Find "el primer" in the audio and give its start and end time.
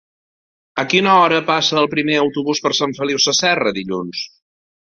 1.83-2.17